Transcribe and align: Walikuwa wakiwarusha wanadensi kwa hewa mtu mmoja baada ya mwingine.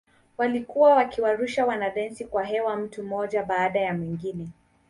Walikuwa 0.37 0.95
wakiwarusha 0.95 1.65
wanadensi 1.65 2.25
kwa 2.25 2.43
hewa 2.43 2.75
mtu 2.75 3.03
mmoja 3.03 3.43
baada 3.43 3.79
ya 3.81 3.93
mwingine. 3.93 4.49